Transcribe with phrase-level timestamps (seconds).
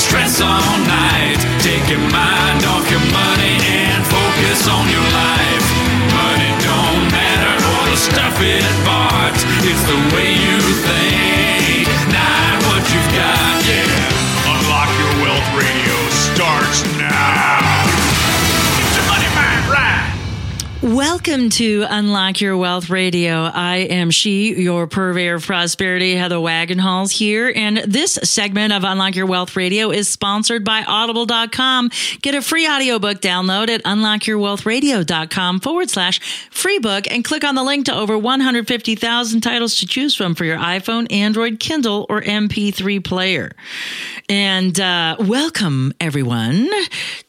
[0.00, 1.40] Stress all night.
[1.60, 5.66] Take your mind off your money and focus on your life.
[6.16, 9.36] Money don't matter or the stuff it bought.
[9.68, 11.09] It's the way you think,
[21.00, 23.44] Welcome to Unlock Your Wealth Radio.
[23.44, 27.50] I am she, your purveyor of prosperity, Heather Wagenhals here.
[27.56, 31.90] And this segment of Unlock Your Wealth Radio is sponsored by audible.com.
[32.20, 37.64] Get a free audiobook download at unlockyourwealthradio.com forward slash free book and click on the
[37.64, 43.02] link to over 150,000 titles to choose from for your iPhone, Android, Kindle, or MP3
[43.02, 43.52] player.
[44.28, 46.68] And uh, welcome, everyone,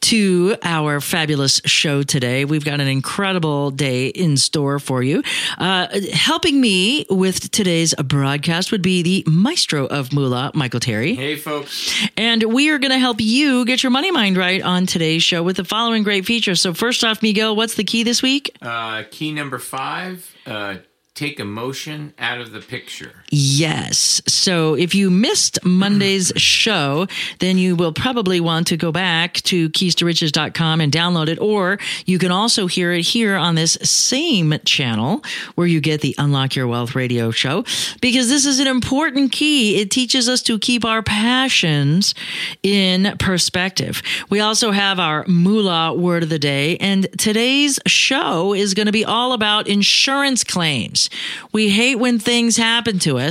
[0.02, 2.44] to our fabulous show today.
[2.44, 5.22] We've got an incredible day in store for you.
[5.58, 11.14] Uh, helping me with today's broadcast would be the maestro of Moolah, Michael Terry.
[11.14, 12.06] Hey, folks.
[12.16, 15.42] And we are going to help you get your money mind right on today's show
[15.42, 16.60] with the following great features.
[16.60, 18.56] So, first off, Miguel, what's the key this week?
[18.60, 20.76] Uh, key number five uh,
[21.14, 23.21] take emotion out of the picture.
[23.34, 24.20] Yes.
[24.26, 27.06] So if you missed Monday's show,
[27.38, 31.38] then you will probably want to go back to keys2riches.com and download it.
[31.38, 36.14] Or you can also hear it here on this same channel where you get the
[36.18, 37.64] Unlock Your Wealth radio show
[38.02, 39.80] because this is an important key.
[39.80, 42.14] It teaches us to keep our passions
[42.62, 44.02] in perspective.
[44.28, 46.76] We also have our moolah word of the day.
[46.76, 51.08] And today's show is going to be all about insurance claims.
[51.50, 53.21] We hate when things happen to us,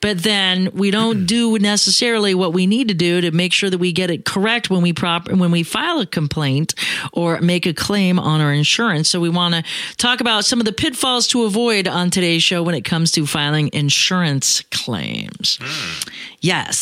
[0.00, 3.78] but then we don't do necessarily what we need to do to make sure that
[3.78, 6.74] we get it correct when we prop when we file a complaint
[7.12, 9.08] or make a claim on our insurance.
[9.08, 9.62] So we want to
[9.96, 13.26] talk about some of the pitfalls to avoid on today's show when it comes to
[13.26, 15.58] filing insurance claims.
[15.60, 16.08] Hmm.
[16.40, 16.76] Yes.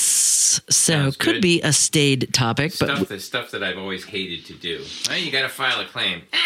[0.69, 1.43] So Sounds could good.
[1.43, 4.85] be a stayed topic, but Stuff that stuff that I've always hated to do.
[5.09, 6.23] Well, you got to file a claim.
[6.33, 6.39] Ah!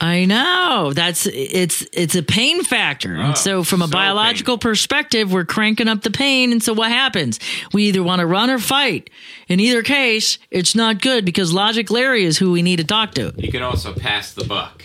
[0.00, 4.56] I know that's it's it's a pain factor, Oh, and so from a so biological
[4.56, 6.52] perspective, we're cranking up the pain.
[6.52, 7.40] And so what happens?
[7.72, 9.10] We either want to run or fight.
[9.48, 13.14] In either case, it's not good because Logic Larry is who we need to talk
[13.14, 13.32] to.
[13.36, 14.84] You can also pass the buck.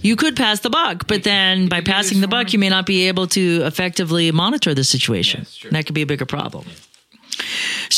[0.00, 3.08] You could pass the buck, but then by passing the buck, you may not be
[3.08, 5.40] able to effectively monitor the situation.
[5.40, 6.64] Yes, that could be a bigger problem.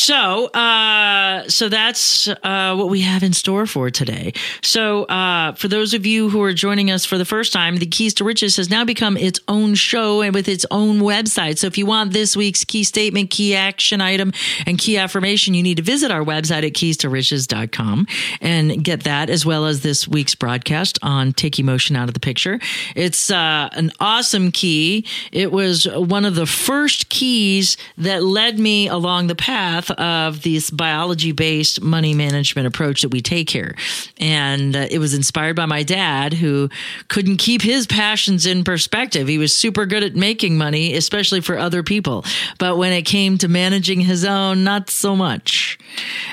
[0.06, 4.34] So, uh, so that's uh, what we have in store for today.
[4.62, 7.86] So, uh, for those of you who are joining us for the first time, the
[7.86, 11.58] Keys to Riches has now become its own show and with its own website.
[11.58, 14.32] So, if you want this week's key statement, key action item,
[14.64, 18.06] and key affirmation, you need to visit our website at keys2riches.com
[18.40, 22.20] and get that as well as this week's broadcast on Take Emotion Out of the
[22.20, 22.60] Picture.
[22.94, 25.04] It's uh, an awesome key.
[25.32, 30.70] It was one of the first keys that led me along the path of this
[30.70, 33.76] biology based money management approach that we take here.
[34.18, 36.68] And uh, it was inspired by my dad, who
[37.08, 39.28] couldn't keep his passions in perspective.
[39.28, 42.24] He was super good at making money, especially for other people.
[42.58, 45.78] But when it came to managing his own, not so much.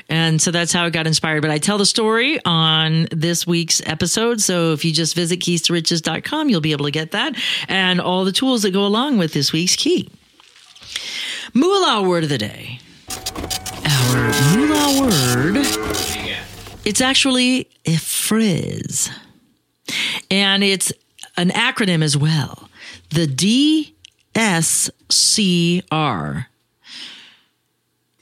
[0.09, 1.41] And so that's how I got inspired.
[1.41, 4.41] But I tell the story on this week's episode.
[4.41, 7.35] So if you just visit keys2riches.com, you'll be able to get that
[7.67, 10.09] and all the tools that go along with this week's key.
[11.53, 12.79] Moolah word of the day.
[13.85, 15.57] Our moolah word.
[16.85, 19.09] It's actually a phrase.
[20.29, 20.91] And it's
[21.37, 22.69] an acronym as well.
[23.09, 23.25] The
[24.35, 26.45] DSCR.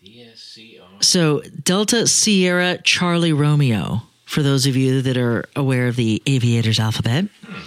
[0.03, 1.03] DSCR.
[1.03, 6.79] So Delta Sierra Charlie Romeo, for those of you that are aware of the aviator's
[6.79, 7.25] alphabet.
[7.43, 7.61] Hmm.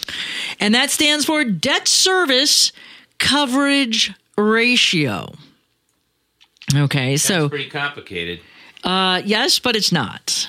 [0.61, 2.73] And that stands for Debt Service
[3.19, 5.33] Coverage Ratio.
[6.77, 8.41] Okay, so pretty complicated.
[8.83, 10.49] uh, yes, but it's not.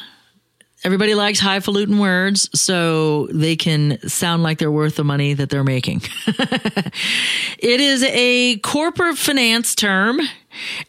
[0.84, 5.64] Everybody likes highfalutin words, so they can sound like they're worth the money that they're
[5.64, 6.04] making.
[6.28, 10.20] it is a corporate finance term,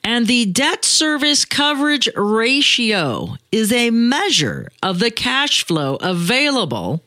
[0.04, 7.02] and the debt service coverage ratio is a measure of the cash flow available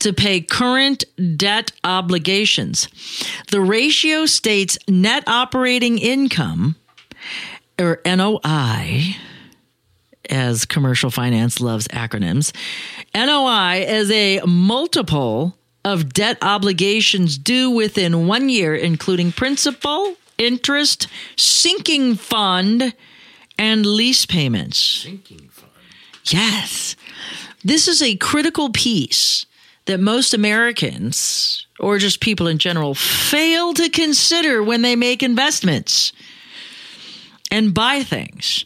[0.00, 1.04] to pay current
[1.36, 2.88] debt obligations.
[3.50, 6.76] The ratio states net operating income
[7.80, 9.16] or NOI,
[10.28, 12.54] as commercial finance loves acronyms,
[13.14, 22.14] NOI is a multiple of debt obligations due within one year, including principal, interest, sinking
[22.14, 22.94] fund,
[23.58, 24.78] and lease payments.
[24.78, 25.72] Sinking fund.
[26.26, 26.96] Yes.
[27.64, 29.46] This is a critical piece
[29.86, 36.12] that most Americans, or just people in general, fail to consider when they make investments
[37.50, 38.64] and buy things.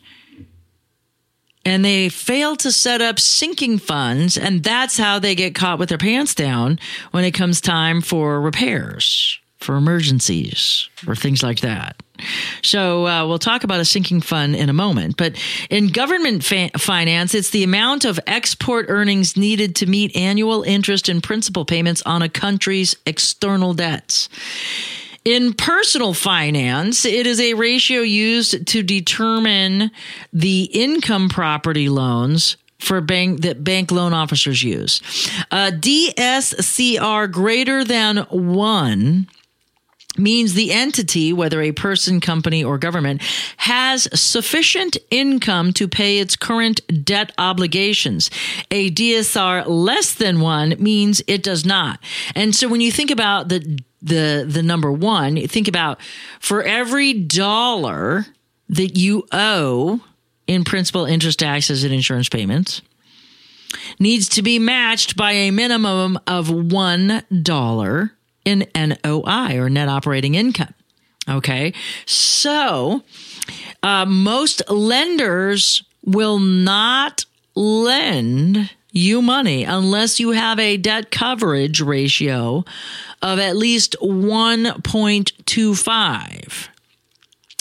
[1.66, 5.88] And they fail to set up sinking funds, and that's how they get caught with
[5.88, 6.78] their pants down
[7.10, 12.02] when it comes time for repairs, for emergencies, or things like that.
[12.62, 15.16] So uh, we'll talk about a sinking fund in a moment.
[15.16, 15.40] But
[15.70, 21.08] in government fa- finance, it's the amount of export earnings needed to meet annual interest
[21.08, 24.28] and principal payments on a country's external debts.
[25.24, 29.90] In personal finance, it is a ratio used to determine
[30.34, 35.00] the income property loans for bank that bank loan officers use.
[35.50, 39.26] Uh, a DSCR greater than one
[40.16, 43.22] means the entity, whether a person, company, or government,
[43.56, 48.30] has sufficient income to pay its current debt obligations.
[48.70, 51.98] A DSR less than one means it does not.
[52.34, 55.98] And so when you think about the the the number one, think about
[56.38, 58.26] for every dollar
[58.68, 60.00] that you owe
[60.46, 62.82] in principal, interest, taxes, and insurance payments
[63.98, 68.12] needs to be matched by a minimum of one dollar
[68.44, 70.74] in NOI or net operating income.
[71.28, 71.72] Okay.
[72.04, 73.02] So
[73.82, 77.24] uh, most lenders will not
[77.54, 82.64] lend you money unless you have a debt coverage ratio
[83.20, 86.68] of at least 1.25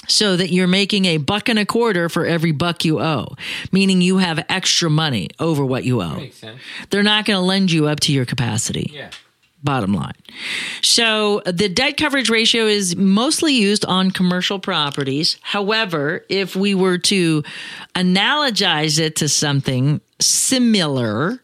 [0.07, 3.35] so that you're making a buck and a quarter for every buck you owe,
[3.71, 6.27] meaning you have extra money over what you owe.
[6.89, 9.09] They're not going to lend you up to your capacity Yeah.
[9.63, 10.11] bottom line.
[10.81, 15.37] So the debt coverage ratio is mostly used on commercial properties.
[15.41, 17.43] However, if we were to
[17.95, 21.41] analogize it to something similar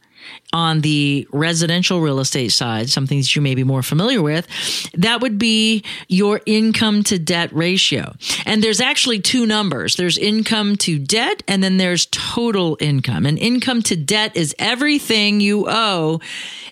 [0.51, 4.47] on the residential real estate side, something that you may be more familiar with,
[4.93, 8.15] that would be your income to debt ratio.
[8.45, 9.95] And there's actually two numbers.
[9.95, 13.25] There's income to debt and then there's total income.
[13.25, 16.19] And income to debt is everything you owe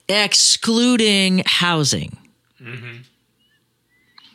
[0.10, 2.18] excluding housing.
[2.60, 2.98] Mm-hmm.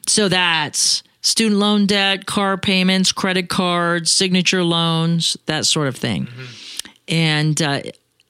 [0.07, 6.27] So that's student loan debt, car payments, credit cards, signature loans, that sort of thing.
[6.27, 6.62] Mm-hmm.
[7.13, 7.83] And uh,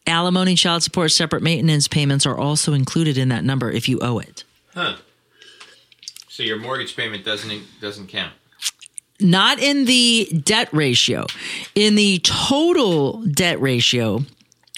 [0.09, 4.19] alimony, child support, separate maintenance payments are also included in that number if you owe
[4.19, 4.43] it.
[4.75, 4.97] Huh.
[6.29, 8.33] So your mortgage payment doesn't doesn't count.
[9.21, 11.27] Not in the debt ratio,
[11.77, 14.25] in the total debt ratio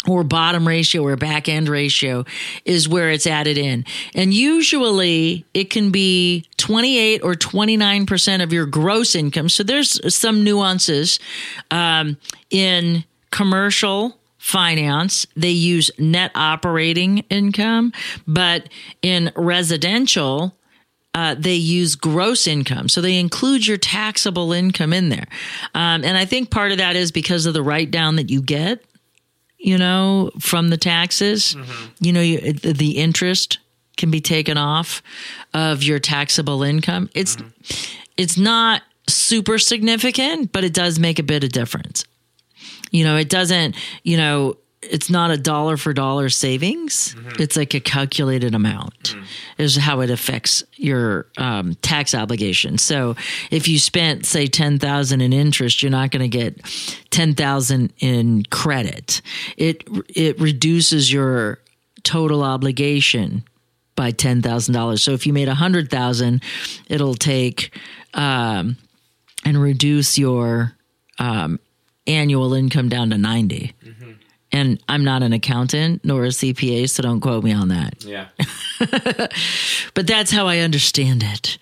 [0.07, 2.27] or bottom ratio or back end ratio
[2.67, 3.87] is where it's added in.
[4.15, 9.49] And usually it can be 28 or 29% of your gross income.
[9.49, 11.19] So there's some nuances
[11.71, 12.19] um,
[12.51, 13.05] in
[13.35, 15.27] commercial finance.
[15.35, 17.93] They use net operating income,
[18.29, 18.69] but
[19.03, 20.55] in residential,
[21.15, 22.89] uh, they use gross income.
[22.89, 25.27] So they include your taxable income in there.
[25.75, 28.41] Um, and I think part of that is because of the write down that you
[28.41, 28.85] get,
[29.59, 31.57] you know, from the taxes.
[31.99, 33.59] You know, you, the, the interest
[33.97, 35.03] can be taken off
[35.53, 37.11] of your taxable income.
[37.15, 37.37] It's
[38.17, 42.05] it's not super significant, but it does make a bit of difference.
[42.95, 43.75] You know, it doesn't,
[44.05, 47.17] you know, it's not a dollar for dollar savings.
[47.41, 49.17] It's like a calculated amount
[49.59, 52.79] is how it affects your um, tax obligation.
[52.79, 53.17] So
[53.51, 56.63] if you spent say 10,000 in interest, you're not going to get
[57.11, 59.23] 10,000 in credit.
[59.57, 61.59] It it reduces your
[62.05, 63.43] total obligation
[63.97, 65.01] by $10,000.
[65.01, 66.43] So if you made 100,000,
[66.89, 67.77] it'll take
[68.13, 68.77] um,
[69.45, 70.75] and reduce your
[71.19, 71.59] um,
[72.07, 73.75] annual income down to 90.
[73.85, 74.11] Mm-hmm.
[74.53, 78.05] And I'm not an accountant nor a CPA, so don't quote me on that.
[78.05, 78.29] Yeah.
[79.95, 81.59] But that's how I understand it.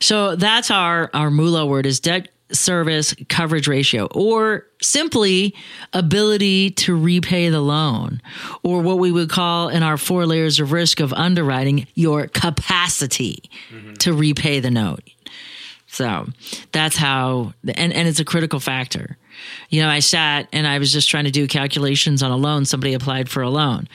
[0.00, 5.54] So that's our our moolah word is debt service coverage ratio or simply
[5.92, 8.22] ability to repay the loan
[8.62, 13.42] or what we would call in our four layers of risk of underwriting your capacity
[13.70, 13.94] mm-hmm.
[13.94, 15.02] to repay the note.
[15.88, 16.28] So
[16.70, 19.16] that's how, and, and it's a critical factor.
[19.70, 22.64] You know, I sat and I was just trying to do calculations on a loan.
[22.64, 23.88] Somebody applied for a loan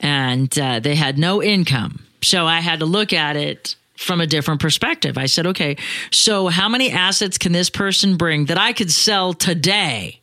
[0.00, 2.04] and uh, they had no income.
[2.22, 5.18] So I had to look at it from a different perspective.
[5.18, 5.76] I said, okay,
[6.10, 10.20] so how many assets can this person bring that I could sell today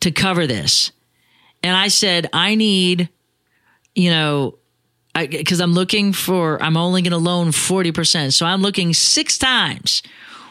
[0.00, 0.90] to cover this?
[1.62, 3.08] And I said, I need,
[3.94, 4.58] you know,
[5.14, 8.32] because I'm looking for, I'm only going to loan 40%.
[8.32, 10.02] So I'm looking six times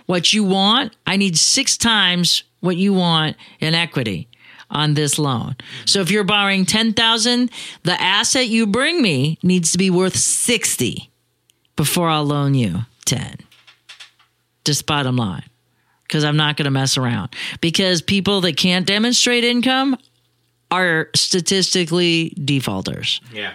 [0.06, 0.96] what you want.
[1.06, 4.30] I need six times what you want in equity
[4.70, 5.56] on this loan.
[5.86, 7.52] So if you're borrowing 10,000,
[7.84, 11.12] the asset you bring me needs to be worth 60
[11.76, 13.40] before I'll loan you 10.
[14.64, 15.44] Just bottom line.
[16.04, 17.36] Because I'm not going to mess around.
[17.60, 19.98] Because people that can't demonstrate income
[20.72, 23.20] are statistically defaulters.
[23.34, 23.54] Yeah.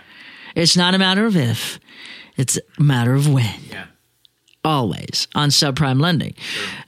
[0.54, 1.80] It's not a matter of if,
[2.36, 3.54] it's a matter of when.
[3.70, 3.86] Yeah.
[4.68, 6.34] Always on subprime lending.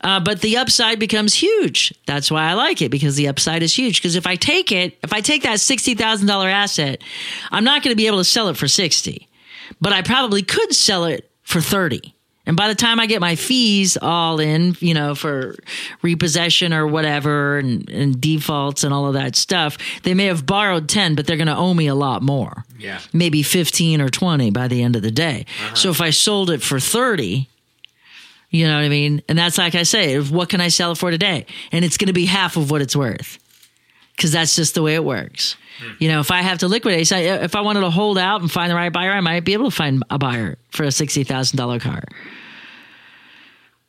[0.02, 1.94] Uh, but the upside becomes huge.
[2.04, 4.02] That's why I like it because the upside is huge.
[4.02, 7.00] Because if I take it, if I take that $60,000 asset,
[7.50, 9.26] I'm not going to be able to sell it for 60,
[9.80, 12.14] but I probably could sell it for 30.
[12.46, 15.56] And by the time I get my fees all in, you know, for
[16.02, 20.88] repossession or whatever and, and defaults and all of that stuff, they may have borrowed
[20.88, 22.64] 10, but they're going to owe me a lot more.
[22.78, 23.00] Yeah.
[23.12, 25.46] Maybe 15 or 20 by the end of the day.
[25.74, 27.48] So if I sold it for 30,
[28.50, 29.22] you know what I mean?
[29.28, 31.46] And that's like I say, what can I sell it for today?
[31.72, 33.38] And it's going to be half of what it's worth
[34.16, 35.56] because that's just the way it works.
[35.98, 38.70] You know, if I have to liquidate, if I wanted to hold out and find
[38.70, 41.56] the right buyer, I might be able to find a buyer for a sixty thousand
[41.56, 42.02] dollar car.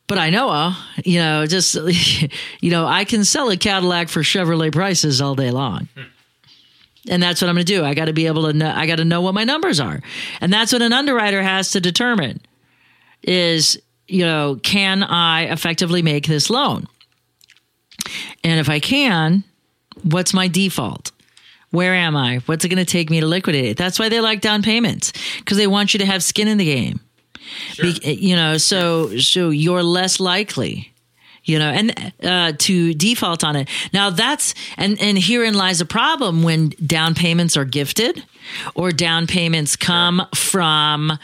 [0.07, 1.75] But I know, uh, you know, just
[2.61, 5.89] you know, I can sell a Cadillac for Chevrolet prices all day long.
[7.09, 7.83] And that's what I'm going to do.
[7.83, 8.71] I got to be able to know.
[8.73, 10.01] I got to know what my numbers are,
[10.39, 12.39] and that's what an underwriter has to determine.
[13.23, 16.87] Is you know, can I effectively make this loan?
[18.43, 19.43] And if I can,
[20.03, 21.11] what's my default?
[21.69, 22.39] Where am I?
[22.45, 23.77] What's it going to take me to liquidate it?
[23.77, 26.65] That's why they like down payments because they want you to have skin in the
[26.65, 26.99] game.
[27.81, 30.90] Be, you know, so so you're less likely,
[31.43, 33.67] you know, and uh, to default on it.
[33.93, 38.23] Now that's and and herein lies a problem when down payments are gifted
[38.75, 41.19] or down payments come from um,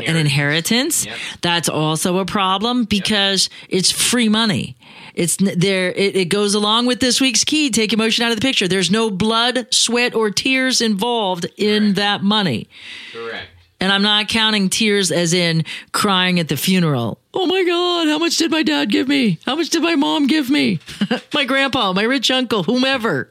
[0.00, 1.06] an inheritance.
[1.06, 1.16] Yep.
[1.40, 4.76] That's also a problem because it's free money.
[5.14, 5.92] It's there.
[5.92, 7.70] It, it goes along with this week's key.
[7.70, 8.68] Take emotion out of the picture.
[8.68, 11.96] There's no blood, sweat, or tears involved in Correct.
[11.96, 12.68] that money.
[13.12, 13.46] Correct.
[13.82, 17.18] And I'm not counting tears as in crying at the funeral.
[17.34, 19.40] Oh my God, how much did my dad give me?
[19.44, 20.78] How much did my mom give me?
[21.34, 23.28] my grandpa, my rich uncle, whomever.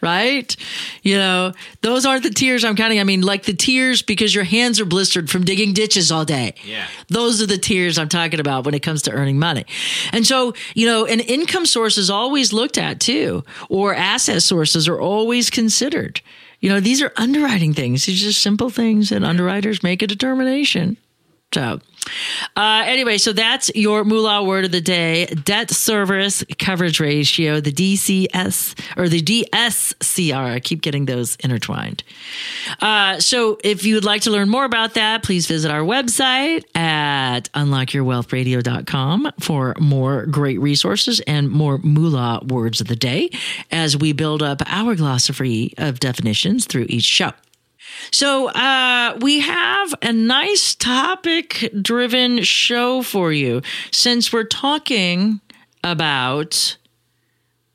[0.00, 0.56] Right?
[1.04, 2.98] You know, those aren't the tears I'm counting.
[2.98, 6.54] I mean, like the tears because your hands are blistered from digging ditches all day.
[6.64, 6.88] Yeah.
[7.06, 9.64] Those are the tears I'm talking about when it comes to earning money.
[10.12, 14.88] And so, you know, an income source is always looked at too, or asset sources
[14.88, 16.20] are always considered.
[16.64, 18.06] You know, these are underwriting things.
[18.06, 20.96] These are just simple things that underwriters make a determination.
[21.54, 21.78] So,
[22.56, 27.70] uh, anyway, so that's your moolah word of the day: debt service coverage ratio, the
[27.70, 30.52] DCS or the DSCR.
[30.52, 32.02] I keep getting those intertwined.
[32.80, 36.64] Uh, so, if you would like to learn more about that, please visit our website
[36.76, 43.30] at unlockyourwealthradio.com for more great resources and more moolah words of the day
[43.70, 47.30] as we build up our glossary of definitions through each show.
[48.10, 55.40] So, uh, we have a nice topic driven show for you since we're talking
[55.82, 56.76] about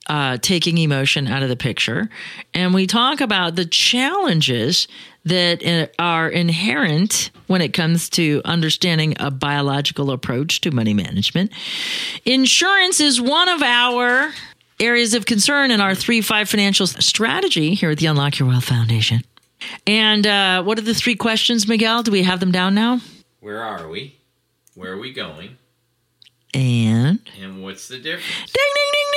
[0.10, 2.10] uh, taking emotion out of the picture.
[2.54, 4.88] And we talk about the challenges
[5.26, 11.52] that uh, are inherent when it comes to understanding a biological approach to money management.
[12.26, 14.32] Insurance is one of our
[14.80, 18.66] areas of concern in our 3 5 financial strategy here at the Unlock Your Wealth
[18.66, 19.22] Foundation.
[19.86, 22.04] And uh, what are the three questions, Miguel?
[22.04, 23.02] Do we have them down now?
[23.40, 24.16] Where are we?
[24.76, 25.58] Where are we going?
[26.54, 28.52] And And what's the difference?
[28.52, 29.12] Ding, ding, ding,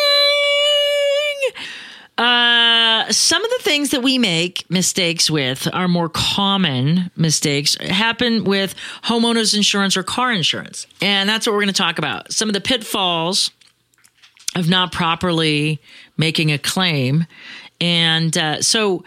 [1.55, 1.65] ding.
[2.19, 8.45] Uh, some of the things that we make mistakes with are more common mistakes happen
[8.45, 10.87] with homeowners insurance or car insurance.
[11.01, 12.33] And that's what we're going to talk about.
[12.33, 13.51] Some of the pitfalls
[14.55, 15.81] of not properly
[16.17, 17.27] making a claim.
[17.81, 19.05] And uh, so,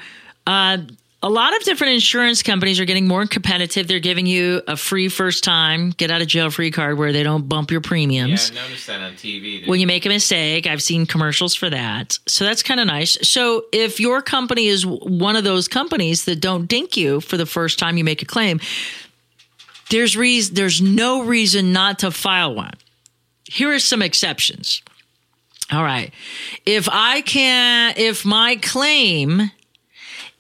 [0.48, 0.80] uh,
[1.26, 3.88] a lot of different insurance companies are getting more competitive.
[3.88, 7.24] They're giving you a free first time get out of jail free card where they
[7.24, 8.52] don't bump your premiums.
[8.52, 9.68] Yeah, I noticed that on TV.
[9.68, 10.68] when you make a mistake.
[10.68, 12.20] I've seen commercials for that.
[12.28, 13.18] So that's kind of nice.
[13.28, 17.48] So if your company is one of those companies that don't dink you for the
[17.48, 18.60] first time you make a claim,
[19.90, 22.74] there's reason there's no reason not to file one.
[23.46, 24.84] Here are some exceptions.
[25.72, 26.14] All right.
[26.68, 29.50] If I can if my claim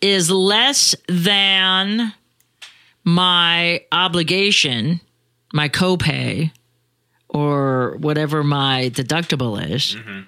[0.01, 2.13] is less than
[3.03, 4.99] my obligation,
[5.53, 6.51] my copay
[7.29, 10.21] or whatever my deductible is, mm-hmm.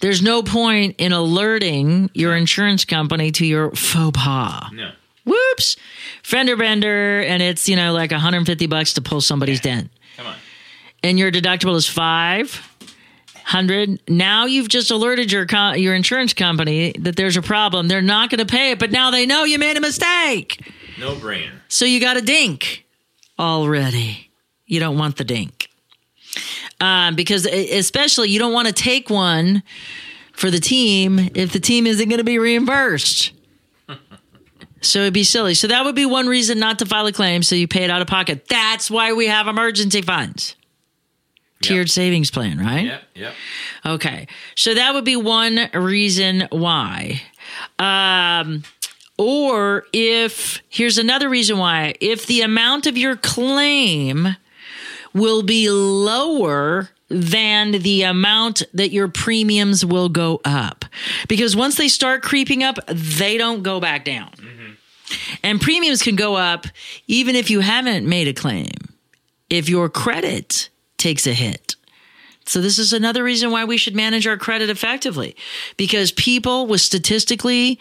[0.00, 4.70] there's no point in alerting your insurance company to your faux pas.
[4.72, 4.90] No.
[5.24, 5.76] Whoops,
[6.22, 10.36] fender bender, and it's you know like 150 bucks to pull somebody's dent, Come on.
[11.02, 12.73] and your deductible is five
[13.44, 14.00] hundred.
[14.08, 17.88] Now you've just alerted your co- your insurance company that there's a problem.
[17.88, 20.60] They're not going to pay it, but now they know you made a mistake.
[20.98, 21.52] No brainer.
[21.68, 22.86] So you got a dink
[23.38, 24.30] already.
[24.66, 25.68] You don't want the dink.
[26.80, 29.62] Um, because especially you don't want to take one
[30.32, 33.32] for the team if the team isn't going to be reimbursed.
[34.80, 35.54] So it'd be silly.
[35.54, 37.42] So that would be one reason not to file a claim.
[37.42, 38.46] So you pay it out of pocket.
[38.48, 40.56] That's why we have emergency funds.
[41.62, 42.84] Tiered savings plan, right?
[42.84, 43.02] Yep.
[43.14, 43.34] Yep.
[43.86, 44.26] Okay.
[44.54, 47.22] So that would be one reason why.
[47.78, 48.64] Um,
[49.16, 51.94] or if, here's another reason why.
[52.00, 54.36] If the amount of your claim
[55.14, 60.84] will be lower than the amount that your premiums will go up.
[61.28, 64.30] Because once they start creeping up, they don't go back down.
[65.42, 66.66] And premiums can go up
[67.06, 68.72] even if you haven't made a claim,
[69.48, 70.70] if your credit
[71.04, 71.76] takes a hit.
[72.46, 75.36] So this is another reason why we should manage our credit effectively
[75.76, 77.78] because people with statistically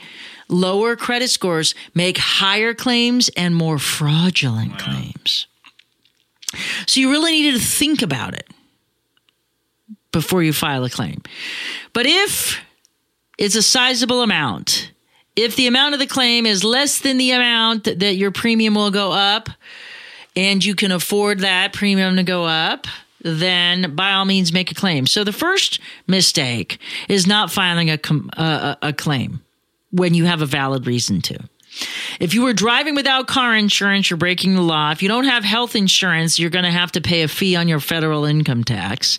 [0.49, 5.47] lower credit scores make higher claims and more fraudulent claims.
[6.85, 8.47] So you really need to think about it
[10.11, 11.21] before you file a claim.
[11.93, 12.59] But if
[13.37, 14.91] it's a sizable amount,
[15.37, 18.75] if the amount of the claim is less than the amount that, that your premium
[18.75, 19.49] will go up
[20.35, 22.85] and you can afford that premium to go up,
[23.23, 25.07] then by all means make a claim.
[25.07, 29.41] So the first mistake is not filing a, a claim
[29.91, 31.39] when you have a valid reason to.
[32.19, 34.91] If you were driving without car insurance, you're breaking the law.
[34.91, 37.67] If you don't have health insurance, you're going to have to pay a fee on
[37.67, 39.17] your federal income tax.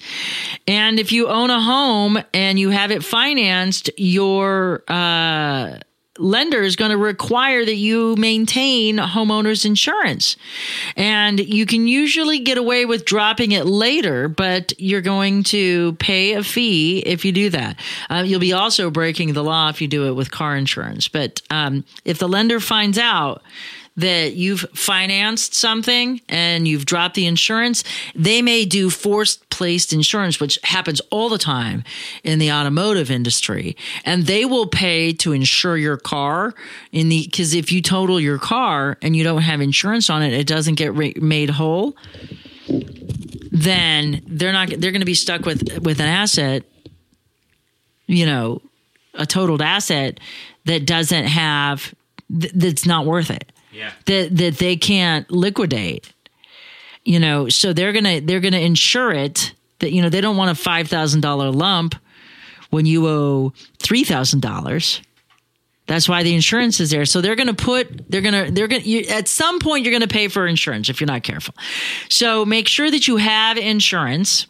[0.67, 5.79] And if you own a home and you have it financed, your uh,
[6.19, 10.37] lender is going to require that you maintain homeowners insurance.
[10.97, 16.35] And you can usually get away with dropping it later, but you're going to pay
[16.35, 17.81] a fee if you do that.
[18.09, 21.09] Uh, you'll be also breaking the law if you do it with car insurance.
[21.09, 23.43] But um, if the lender finds out,
[23.97, 30.41] that you've financed something and you've dropped the insurance, they may do forced placed insurance,
[30.41, 31.85] which happens all the time
[32.25, 33.77] in the automotive industry.
[34.05, 36.55] And they will pay to insure your car
[36.91, 40.33] in the, because if you total your car and you don't have insurance on it,
[40.33, 41.97] it doesn't get ra- made whole.
[43.53, 46.65] Then they're not, they're going to be stuck with, with an asset,
[48.07, 48.61] you know,
[49.15, 50.19] a totaled asset
[50.65, 51.95] that doesn't have,
[52.29, 53.91] that's not worth it Yeah.
[54.07, 56.13] that that they can't liquidate.
[57.05, 60.51] You know, so they're gonna they're gonna insure it that you know they don't want
[60.51, 61.95] a five thousand dollar lump
[62.71, 65.03] when you owe three thousand dollars.
[65.87, 67.05] That's why the insurance is there.
[67.05, 69.93] So they're going to put, they're going to, they're going to, at some point, you're
[69.93, 71.55] going to pay for insurance if you're not careful.
[72.09, 74.47] So make sure that you have insurance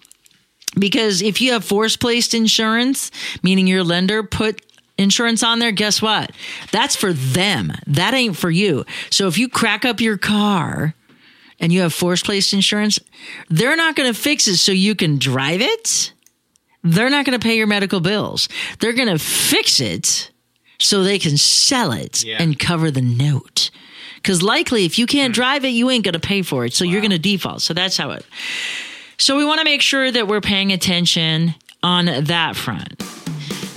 [0.78, 3.10] because if you have force placed insurance,
[3.42, 4.60] meaning your lender put
[4.98, 6.30] insurance on there, guess what?
[6.70, 7.72] That's for them.
[7.86, 8.84] That ain't for you.
[9.10, 10.94] So if you crack up your car
[11.60, 12.98] and you have force placed insurance,
[13.48, 16.12] they're not going to fix it so you can drive it.
[16.82, 18.48] They're not going to pay your medical bills.
[18.78, 20.30] They're going to fix it
[20.78, 22.42] so they can sell it Yeah.
[22.42, 23.70] and cover the note.
[24.16, 25.40] Because likely, if you can't hmm.
[25.40, 26.74] drive it, you ain't going to pay for it.
[26.74, 27.62] So you're going to default.
[27.62, 28.24] So that's how it.
[29.18, 32.98] So we want to make sure that we're paying attention on that front.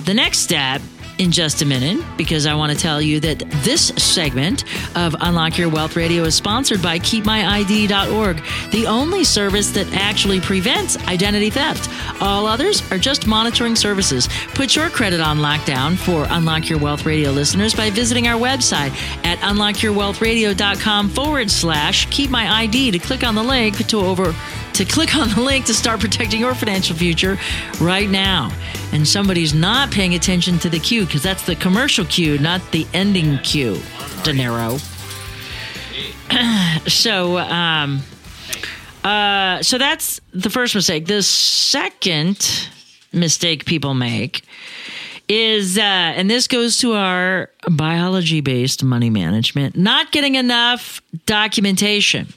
[0.04, 0.80] The next step
[1.18, 4.64] in just a minute, because I want to tell you that this segment
[4.96, 10.96] of Unlock Your Wealth Radio is sponsored by KeepMyID.org, the only service that actually prevents
[11.06, 11.90] identity theft.
[12.22, 14.28] All others are just monitoring services.
[14.54, 18.90] Put your credit on lockdown for Unlock Your Wealth Radio listeners by visiting our website
[19.24, 24.34] at unlockyourwealthradio.com forward slash keep my ID to click on the link to over
[24.78, 27.36] to click on the link to start protecting your financial future
[27.80, 28.48] right now.
[28.92, 32.86] And somebody's not paying attention to the cue because that's the commercial cue, not the
[32.94, 33.74] ending cue.
[34.22, 34.78] De Niro.
[36.88, 38.02] so, um,
[39.02, 41.06] uh, so that's the first mistake.
[41.06, 42.68] The second
[43.12, 44.44] mistake people make
[45.28, 52.32] is, uh, and this goes to our biology based money management, not getting enough documentation.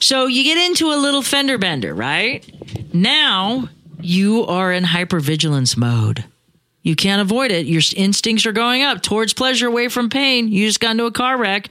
[0.00, 2.44] So you get into a little fender bender, right?
[2.92, 3.68] Now
[4.00, 6.24] you are in hypervigilance mode.
[6.82, 7.66] You can't avoid it.
[7.66, 10.48] Your instincts are going up towards pleasure, away from pain.
[10.48, 11.68] You just got into a car wreck.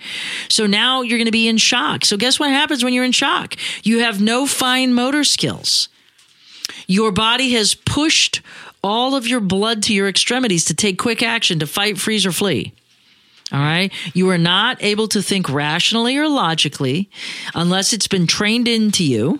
[0.49, 2.05] So now you're going to be in shock.
[2.05, 3.55] So, guess what happens when you're in shock?
[3.83, 5.89] You have no fine motor skills.
[6.85, 8.41] Your body has pushed
[8.83, 12.31] all of your blood to your extremities to take quick action to fight, freeze, or
[12.31, 12.73] flee.
[13.51, 13.91] All right.
[14.13, 17.09] You are not able to think rationally or logically
[17.55, 19.39] unless it's been trained into you.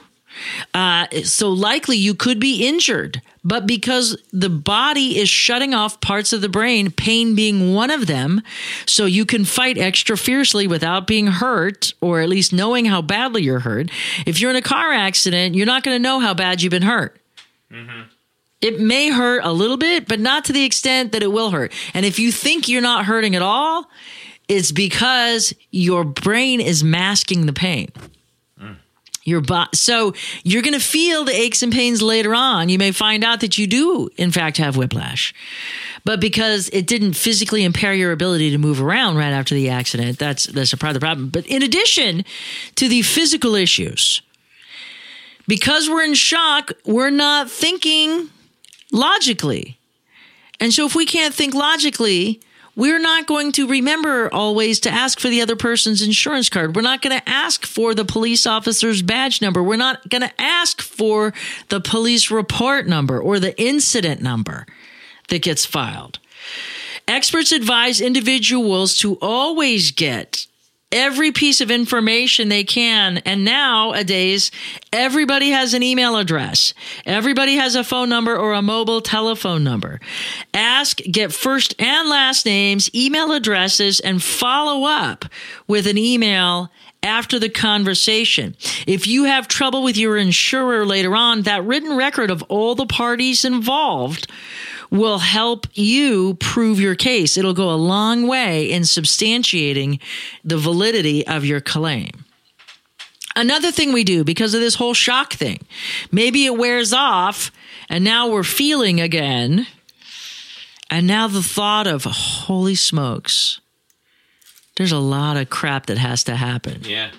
[0.73, 6.33] Uh, so likely you could be injured, but because the body is shutting off parts
[6.33, 8.41] of the brain, pain being one of them,
[8.85, 13.43] so you can fight extra fiercely without being hurt or at least knowing how badly
[13.43, 13.89] you're hurt.
[14.25, 16.83] If you're in a car accident, you're not going to know how bad you've been
[16.83, 17.19] hurt.
[18.61, 21.71] It may hurt a little bit, but not to the extent that it will hurt.
[21.93, 23.89] And if you think you're not hurting at all,
[24.49, 27.89] it's because your brain is masking the pain.
[28.59, 28.75] Mm.
[29.23, 32.67] Your bo- so you're going to feel the aches and pains later on.
[32.67, 35.33] You may find out that you do, in fact, have whiplash,
[36.03, 40.19] but because it didn't physically impair your ability to move around right after the accident,
[40.19, 41.29] that's that's a part of the problem.
[41.29, 42.25] But in addition
[42.75, 44.21] to the physical issues,
[45.47, 48.29] because we're in shock, we're not thinking
[48.91, 49.79] logically.
[50.59, 52.41] And so if we can't think logically,
[52.75, 56.75] we're not going to remember always to ask for the other person's insurance card.
[56.75, 59.61] We're not going to ask for the police officer's badge number.
[59.61, 61.33] We're not going to ask for
[61.67, 64.65] the police report number or the incident number
[65.27, 66.19] that gets filed.
[67.07, 70.45] Experts advise individuals to always get
[70.91, 73.17] every piece of information they can.
[73.19, 74.51] And nowadays,
[74.91, 76.73] everybody has an email address.
[77.05, 79.99] Everybody has a phone number or a mobile telephone number.
[80.53, 85.25] Ask, get first and last names, email addresses, and follow up
[85.67, 86.71] with an email
[87.01, 88.55] after the conversation.
[88.85, 92.85] If you have trouble with your insurer later on, that written record of all the
[92.85, 94.29] parties involved
[94.91, 97.37] will help you prove your case.
[97.37, 99.99] It'll go a long way in substantiating
[100.43, 102.25] the validity of your claim.
[103.35, 105.59] Another thing we do because of this whole shock thing,
[106.11, 107.51] maybe it wears off
[107.87, 109.67] and now we're feeling again.
[110.89, 113.61] And now the thought of, holy smokes,
[114.75, 116.81] there's a lot of crap that has to happen.
[116.83, 117.11] Yeah.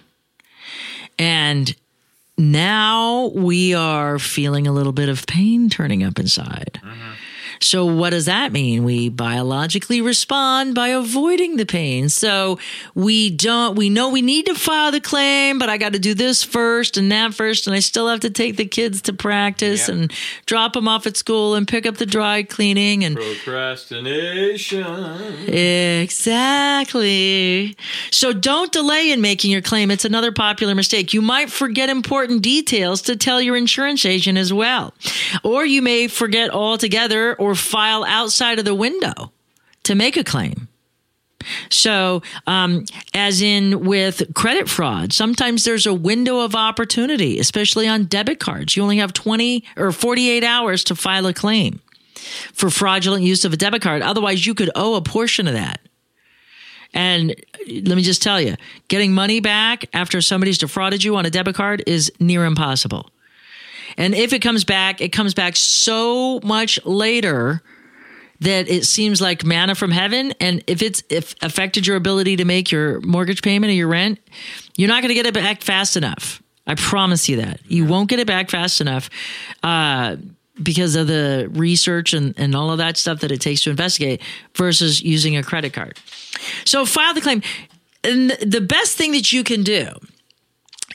[1.18, 1.74] And
[2.36, 6.80] now we are feeling a little bit of pain turning up inside.
[6.82, 7.09] Mm-hmm.
[7.62, 8.84] So, what does that mean?
[8.84, 12.08] We biologically respond by avoiding the pain.
[12.08, 12.58] So,
[12.94, 16.14] we don't, we know we need to file the claim, but I got to do
[16.14, 17.66] this first and that first.
[17.66, 20.10] And I still have to take the kids to practice and
[20.46, 24.84] drop them off at school and pick up the dry cleaning and Procrastination.
[26.10, 27.76] Exactly.
[28.10, 29.90] So don't delay in making your claim.
[29.90, 31.12] It's another popular mistake.
[31.12, 34.94] You might forget important details to tell your insurance agent as well.
[35.44, 39.32] Or you may forget altogether or file outside of the window
[39.84, 40.68] to make a claim.
[41.70, 42.84] So, um,
[43.14, 48.76] as in with credit fraud, sometimes there's a window of opportunity, especially on debit cards.
[48.76, 51.80] You only have 20 or 48 hours to file a claim
[52.52, 54.02] for fraudulent use of a debit card.
[54.02, 55.80] Otherwise, you could owe a portion of that.
[56.92, 57.34] And
[57.66, 58.56] let me just tell you,
[58.88, 63.08] getting money back after somebody's defrauded you on a debit card is near impossible.
[63.96, 67.62] And if it comes back, it comes back so much later
[68.40, 70.32] that it seems like manna from heaven.
[70.40, 74.18] And if it's if affected your ability to make your mortgage payment or your rent,
[74.76, 76.42] you're not going to get it back fast enough.
[76.66, 77.60] I promise you that.
[77.66, 79.10] You won't get it back fast enough
[79.62, 80.16] uh,
[80.62, 84.22] because of the research and, and all of that stuff that it takes to investigate
[84.54, 85.98] versus using a credit card.
[86.64, 87.42] So file the claim.
[88.04, 89.88] And the best thing that you can do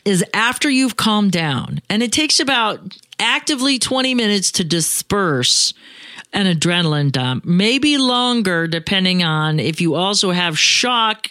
[0.06, 5.74] is after you've calmed down, and it takes about actively 20 minutes to disperse
[6.32, 11.30] an adrenaline dump, maybe longer, depending on if you also have shock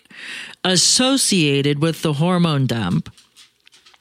[0.65, 3.13] associated with the hormone dump.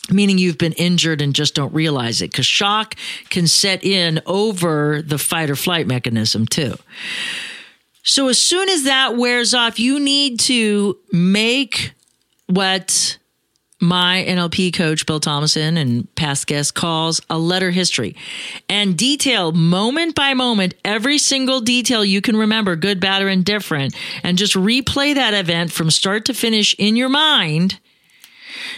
[0.09, 2.95] Meaning you've been injured and just don't realize it because shock
[3.29, 6.75] can set in over the fight or flight mechanism too.
[8.03, 11.93] So as soon as that wears off, you need to make
[12.47, 13.17] what
[13.83, 18.15] my NLP coach, Bill Thomason, and past guest calls a letter history
[18.69, 23.93] and detail moment by moment every single detail you can remember, good, bad, or indifferent,
[24.23, 27.79] and just replay that event from start to finish in your mind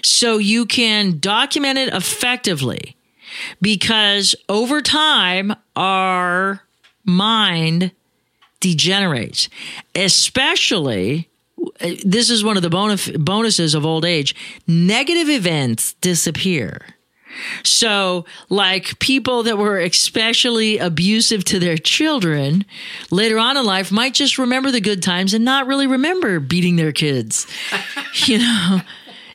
[0.04, 2.98] so you can document it effectively.
[3.62, 6.64] Because over time, our
[7.04, 7.92] mind
[8.60, 9.50] degenerates,
[9.94, 11.30] especially
[11.82, 14.36] Uh, this is one of the bonus, bonuses of old age.
[14.68, 16.96] Negative events disappear.
[17.64, 22.66] So, like people that were especially abusive to their children
[23.12, 26.78] later on in life might just remember the good times and not really remember beating
[26.78, 27.46] their kids.
[28.26, 28.82] you know,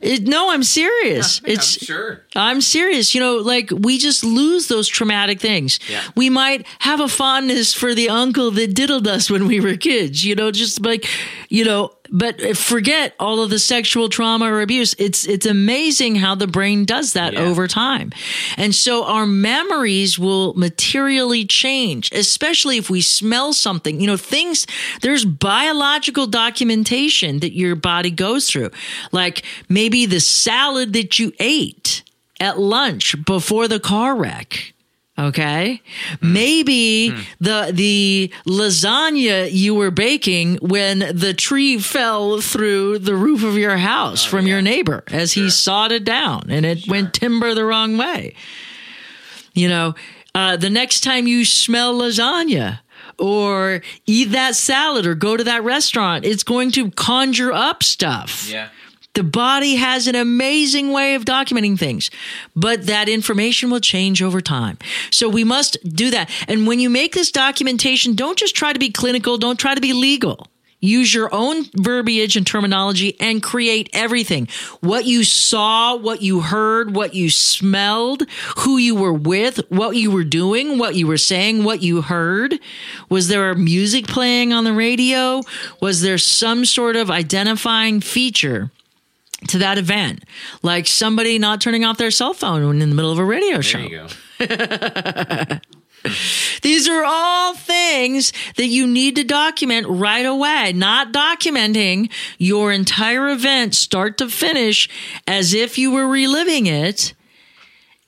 [0.00, 1.42] it, no, I'm serious.
[1.50, 2.24] It's sure.
[2.34, 3.14] I'm serious.
[3.14, 5.78] You know, like we just lose those traumatic things.
[5.90, 6.02] Yeah.
[6.16, 10.24] We might have a fondness for the uncle that diddled us when we were kids,
[10.24, 11.06] you know, just like,
[11.48, 14.94] you know, but forget all of the sexual trauma or abuse.
[14.98, 17.40] It's it's amazing how the brain does that Yeah.
[17.40, 18.12] over time.
[18.56, 24.00] And so our memories will materially change, especially if we smell something.
[24.00, 24.66] You know, things
[25.02, 28.70] there's biological documentation that your body goes through.
[29.12, 32.02] Like maybe the salad that you ate
[32.40, 34.72] at lunch before the car wreck.
[35.20, 35.82] Okay.
[36.22, 43.56] Maybe the the lasagna you were baking when the tree fell through the roof of
[43.58, 47.64] your house from your neighbor as he sawed it down and it went timber the
[47.64, 48.34] wrong way.
[49.52, 49.94] You know,
[50.34, 52.80] uh, the next time you smell lasagna
[53.18, 58.48] or eat that salad or go to that restaurant, it's going to conjure up stuff.
[58.50, 58.68] Yeah.
[59.14, 62.10] The body has an amazing way of documenting things,
[62.54, 64.78] but that information will change over time.
[65.10, 66.30] So we must do that.
[66.46, 69.80] And when you make this documentation, don't just try to be clinical, don't try to
[69.80, 70.46] be legal.
[70.82, 74.48] Use your own verbiage and terminology and create everything.
[74.80, 78.22] What you saw, what you heard, what you smelled,
[78.58, 82.58] who you were with, what you were doing, what you were saying, what you heard.
[83.10, 85.42] Was there music playing on the radio?
[85.82, 88.70] Was there some sort of identifying feature?
[89.48, 90.24] To that event,
[90.62, 93.60] like somebody not turning off their cell phone when in the middle of a radio
[93.60, 93.78] show.
[93.78, 95.58] There you go.
[96.62, 103.28] These are all things that you need to document right away, not documenting your entire
[103.28, 104.88] event start to finish
[105.26, 107.12] as if you were reliving it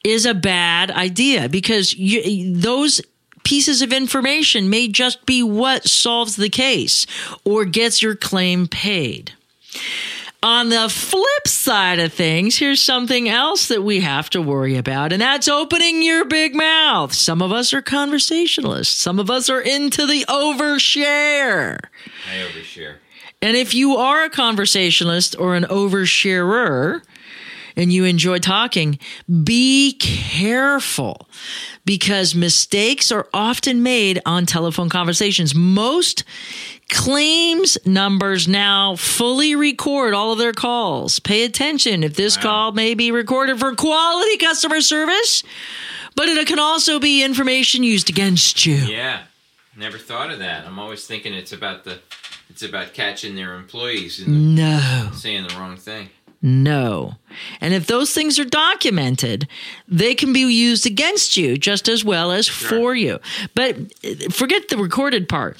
[0.04, 3.00] is a bad idea because you, those
[3.44, 7.06] pieces of information may just be what solves the case
[7.44, 9.32] or gets your claim paid.
[10.44, 15.12] On the flip side of things, here's something else that we have to worry about,
[15.12, 17.12] and that's opening your big mouth.
[17.12, 21.78] Some of us are conversationalists, some of us are into the overshare.
[22.28, 22.96] I overshare.
[23.40, 27.02] And if you are a conversationalist or an oversharer
[27.76, 28.98] and you enjoy talking,
[29.44, 31.28] be careful
[31.84, 35.54] because mistakes are often made on telephone conversations.
[35.54, 36.24] Most
[36.90, 41.18] claims numbers now fully record all of their calls.
[41.18, 45.42] Pay attention if this call may be recorded for quality customer service,
[46.14, 48.74] but it can also be information used against you.
[48.74, 49.22] Yeah.
[49.74, 50.66] Never thought of that.
[50.66, 51.98] I'm always thinking it's about the
[52.50, 55.10] it's about catching their employees and No.
[55.14, 56.10] saying the wrong thing.
[56.42, 57.14] No.
[57.60, 59.46] And if those things are documented,
[59.86, 63.20] they can be used against you just as well as for you.
[63.54, 65.56] But uh, forget the recorded part.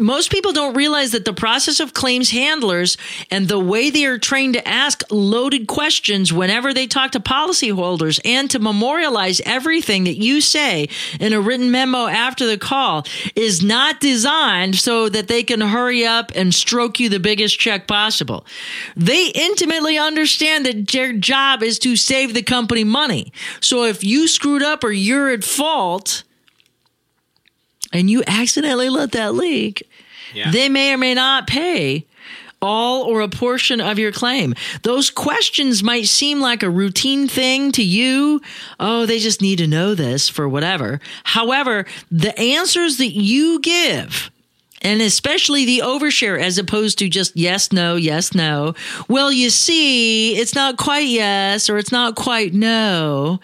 [0.00, 2.96] Most people don't realize that the process of claims handlers
[3.30, 8.20] and the way they are trained to ask loaded questions whenever they talk to policyholders
[8.24, 10.88] and to memorialize everything that you say
[11.20, 16.04] in a written memo after the call is not designed so that they can hurry
[16.06, 18.46] up and stroke you the biggest check possible.
[18.96, 23.32] They intimately understand that their job is to save the company money.
[23.60, 26.24] So if you screwed up or you're at fault,
[27.92, 29.88] and you accidentally let that leak,
[30.34, 30.50] Yeah.
[30.50, 32.06] they may or may not pay
[32.60, 34.54] all or a portion of your claim.
[34.82, 38.40] Those questions might seem like a routine thing to you.
[38.78, 41.00] Oh, they just need to know this for whatever.
[41.24, 44.30] However, the answers that you give
[44.80, 48.74] and especially the overshare as opposed to just yes, no, yes, no.
[49.08, 53.40] Well, you see, it's not quite yes or it's not quite no.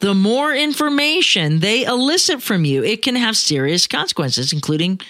[0.00, 5.00] The more information they elicit from you, it can have serious consequences, including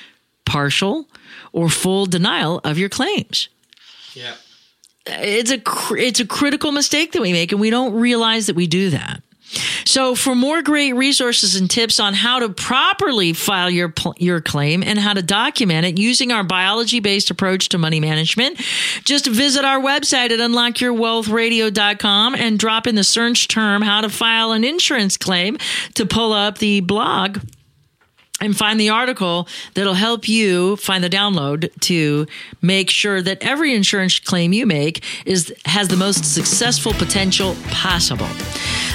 [0.45, 1.09] partial
[1.53, 3.49] or full denial of your claims.
[4.15, 4.35] yeah.
[5.09, 5.63] It's a
[5.95, 9.23] it's a critical mistake that we make, and we don't realize that we do that.
[9.85, 14.83] So, for more great resources and tips on how to properly file your your claim
[14.83, 18.59] and how to document it using our biology based approach to money management,
[19.05, 24.53] just visit our website at unlockyourwealthradio.com and drop in the search term "how to file
[24.53, 25.59] an insurance claim"
[25.95, 27.39] to pull up the blog
[28.41, 32.27] and find the article that'll help you find the download to
[32.61, 38.29] make sure that every insurance claim you make is has the most successful potential possible.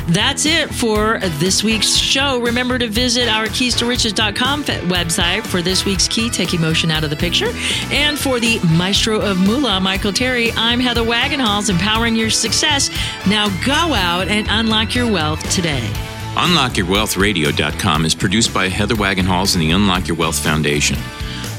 [0.08, 2.40] That's it for this week's show.
[2.40, 7.04] Remember to visit our keys to riches.com website for this week's key, take emotion out
[7.04, 7.52] of the picture.
[7.92, 12.90] And for the maestro of moolah, Michael Terry, I'm Heather Wagenhals, empowering your success.
[13.28, 15.90] Now go out and unlock your wealth today.
[16.36, 20.98] UnlockYourWealthRadio.com is produced by Heather Wagenhals and the Unlock Your Wealth Foundation.